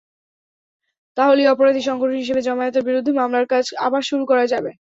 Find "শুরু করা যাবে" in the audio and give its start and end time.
4.09-4.71